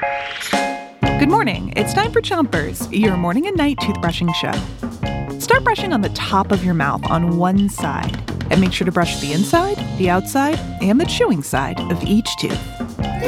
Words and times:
Good 0.00 1.28
morning. 1.28 1.74
It's 1.76 1.92
time 1.92 2.10
for 2.10 2.22
Chompers, 2.22 2.88
your 2.90 3.18
morning 3.18 3.46
and 3.46 3.56
night 3.56 3.76
toothbrushing 3.78 4.34
show. 4.34 5.38
Start 5.38 5.62
brushing 5.62 5.92
on 5.92 6.00
the 6.00 6.08
top 6.10 6.52
of 6.52 6.64
your 6.64 6.72
mouth 6.72 7.04
on 7.10 7.36
one 7.36 7.68
side, 7.68 8.18
and 8.50 8.62
make 8.62 8.72
sure 8.72 8.86
to 8.86 8.92
brush 8.92 9.20
the 9.20 9.32
inside, 9.32 9.76
the 9.98 10.08
outside, 10.08 10.58
and 10.80 10.98
the 10.98 11.04
chewing 11.04 11.42
side 11.42 11.78
of 11.92 12.02
each 12.02 12.28
tooth. 12.38 12.58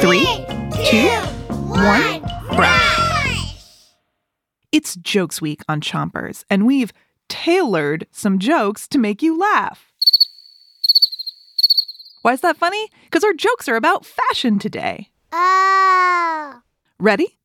Three, 0.01 0.25
two, 0.89 1.09
one, 1.69 2.21
brush. 2.55 3.53
It's 4.71 4.95
Jokes 4.95 5.41
Week 5.41 5.61
on 5.69 5.79
Chompers, 5.79 6.43
and 6.49 6.65
we've 6.65 6.91
tailored 7.29 8.07
some 8.11 8.39
jokes 8.39 8.87
to 8.87 8.97
make 8.97 9.21
you 9.21 9.37
laugh. 9.37 9.91
Why 12.23 12.33
is 12.33 12.41
that 12.41 12.57
funny? 12.57 12.89
Because 13.03 13.23
our 13.23 13.33
jokes 13.33 13.67
are 13.69 13.75
about 13.75 14.07
fashion 14.07 14.57
today. 14.57 15.09
Oh. 15.31 16.62
Ready? 16.99 17.39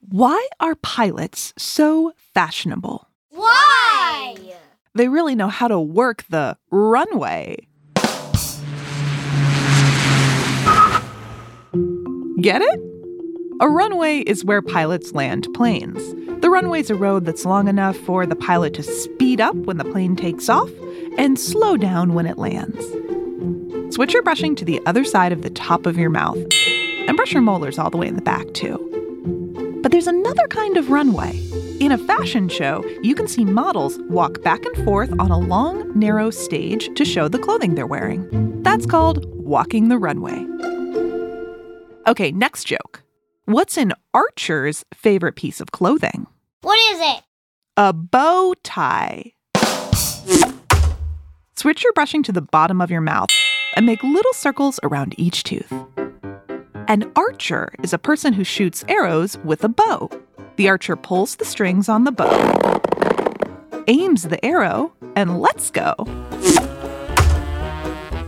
Why 0.00 0.46
are 0.60 0.74
pilots 0.76 1.54
so 1.56 2.12
fashionable? 2.34 3.08
Why? 3.30 4.36
They 4.94 5.08
really 5.08 5.34
know 5.34 5.48
how 5.48 5.68
to 5.68 5.80
work 5.80 6.24
the 6.28 6.56
runway. 6.70 7.66
Get 12.40 12.60
it? 12.60 12.80
A 13.60 13.68
runway 13.68 14.18
is 14.18 14.44
where 14.44 14.60
pilots 14.60 15.12
land 15.12 15.48
planes. 15.54 16.02
The 16.42 16.50
runway's 16.50 16.90
a 16.90 16.94
road 16.94 17.24
that's 17.24 17.46
long 17.46 17.68
enough 17.68 17.96
for 17.96 18.26
the 18.26 18.36
pilot 18.36 18.74
to 18.74 18.82
speed 18.82 19.40
up 19.40 19.54
when 19.54 19.78
the 19.78 19.84
plane 19.84 20.14
takes 20.14 20.48
off 20.48 20.70
and 21.16 21.38
slow 21.38 21.76
down 21.76 22.12
when 22.12 22.26
it 22.26 22.36
lands. 22.36 22.84
Switch 23.94 24.12
your 24.12 24.22
brushing 24.22 24.54
to 24.56 24.64
the 24.64 24.80
other 24.86 25.04
side 25.04 25.32
of 25.32 25.42
the 25.42 25.50
top 25.50 25.86
of 25.86 25.96
your 25.96 26.10
mouth 26.10 26.36
and 27.06 27.16
brush 27.16 27.32
your 27.32 27.42
molars 27.42 27.78
all 27.78 27.90
the 27.90 27.96
way 27.96 28.08
in 28.08 28.16
the 28.16 28.22
back, 28.22 28.52
too. 28.54 28.78
But 29.82 29.92
there's 29.92 30.06
another 30.06 30.46
kind 30.48 30.76
of 30.76 30.90
runway. 30.90 31.38
In 31.80 31.92
a 31.92 31.98
fashion 31.98 32.48
show, 32.48 32.84
you 33.02 33.14
can 33.14 33.28
see 33.28 33.44
models 33.44 33.98
walk 34.08 34.42
back 34.42 34.64
and 34.64 34.84
forth 34.84 35.12
on 35.18 35.30
a 35.30 35.38
long, 35.38 35.98
narrow 35.98 36.30
stage 36.30 36.88
to 36.96 37.04
show 37.04 37.28
the 37.28 37.38
clothing 37.38 37.74
they're 37.74 37.86
wearing. 37.86 38.62
That's 38.62 38.86
called 38.86 39.26
walking 39.34 39.88
the 39.88 39.98
runway. 39.98 40.46
Okay, 42.06 42.32
next 42.32 42.64
joke. 42.64 43.02
What's 43.46 43.76
an 43.76 43.92
archer's 44.14 44.84
favorite 44.94 45.36
piece 45.36 45.60
of 45.60 45.72
clothing? 45.72 46.26
What 46.62 46.78
is 46.94 47.00
it? 47.00 47.22
A 47.76 47.92
bow 47.92 48.54
tie. 48.62 49.32
Switch 51.56 51.82
your 51.82 51.92
brushing 51.92 52.22
to 52.22 52.32
the 52.32 52.40
bottom 52.40 52.80
of 52.80 52.90
your 52.90 53.00
mouth 53.00 53.28
and 53.76 53.84
make 53.84 54.02
little 54.02 54.32
circles 54.32 54.80
around 54.82 55.14
each 55.18 55.42
tooth. 55.42 55.72
An 56.86 57.10
archer 57.16 57.72
is 57.82 57.94
a 57.94 57.98
person 57.98 58.34
who 58.34 58.44
shoots 58.44 58.84
arrows 58.88 59.38
with 59.38 59.64
a 59.64 59.70
bow. 59.70 60.10
The 60.56 60.68
archer 60.68 60.96
pulls 60.96 61.36
the 61.36 61.44
strings 61.46 61.88
on 61.88 62.04
the 62.04 62.12
bow, 62.12 62.80
aims 63.86 64.24
the 64.24 64.44
arrow, 64.44 64.92
and 65.16 65.40
lets 65.40 65.70
go. 65.70 65.94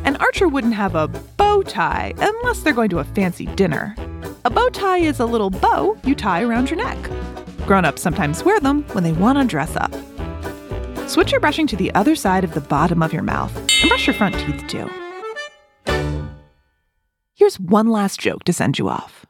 An 0.04 0.16
archer 0.16 0.48
wouldn't 0.48 0.72
have 0.72 0.94
a 0.94 1.08
bow 1.08 1.62
tie 1.62 2.14
unless 2.16 2.60
they're 2.60 2.72
going 2.72 2.88
to 2.90 3.00
a 3.00 3.04
fancy 3.04 3.44
dinner. 3.44 3.94
A 4.46 4.50
bow 4.50 4.70
tie 4.70 4.98
is 4.98 5.20
a 5.20 5.26
little 5.26 5.50
bow 5.50 5.96
you 6.04 6.14
tie 6.14 6.42
around 6.42 6.70
your 6.70 6.78
neck. 6.78 6.98
Grown 7.66 7.84
ups 7.84 8.00
sometimes 8.00 8.42
wear 8.42 8.58
them 8.60 8.84
when 8.92 9.04
they 9.04 9.12
want 9.12 9.38
to 9.38 9.44
dress 9.44 9.76
up. 9.76 9.94
Switch 11.08 11.30
your 11.30 11.40
brushing 11.40 11.66
to 11.66 11.76
the 11.76 11.92
other 11.94 12.16
side 12.16 12.42
of 12.42 12.54
the 12.54 12.60
bottom 12.62 13.02
of 13.02 13.12
your 13.12 13.22
mouth 13.22 13.54
and 13.82 13.88
brush 13.88 14.06
your 14.06 14.14
front 14.14 14.34
teeth 14.34 14.66
too. 14.66 14.88
Here's 17.38 17.60
one 17.60 17.88
last 17.88 18.18
joke 18.18 18.44
to 18.44 18.52
send 18.54 18.78
you 18.78 18.88
off. 18.88 19.26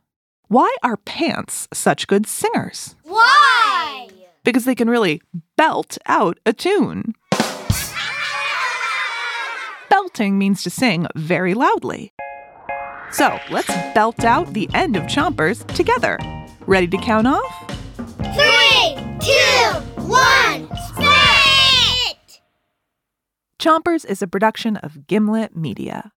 Why 0.47 0.73
are 0.85 0.97
pants 0.97 1.67
such 1.75 2.07
good 2.07 2.25
singers? 2.25 2.95
Why? 3.03 4.07
Because 4.45 4.65
they 4.65 4.77
can 4.77 4.89
really 4.89 5.21
belt 5.57 5.99
out 6.07 6.39
a 6.47 6.53
tune. 6.53 7.15
Belting 9.91 10.39
means 10.39 10.63
to 10.63 10.71
sing 10.71 11.09
very 11.17 11.53
loudly. 11.53 12.13
So 13.11 13.41
let's 13.51 13.75
belt 13.93 14.23
out 14.23 14.53
the 14.53 14.71
end 14.73 14.95
of 14.95 15.03
Chompers 15.05 15.67
together. 15.75 16.17
Ready 16.69 16.87
to 16.87 16.99
count 16.99 17.27
off? 17.27 17.71
Three, 18.37 19.03
two, 19.19 19.81
one, 20.07 20.69
spit! 20.87 22.41
Chompers 23.61 24.05
is 24.05 24.23
a 24.23 24.29
production 24.29 24.77
of 24.77 25.09
Gimlet 25.09 25.57
Media. 25.57 26.13